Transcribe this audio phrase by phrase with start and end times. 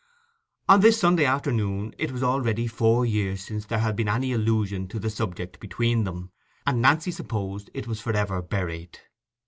[0.67, 4.87] On this Sunday afternoon it was already four years since there had been any allusion
[4.87, 6.31] to the subject between them,
[6.65, 8.97] and Nancy supposed that it was for ever buried.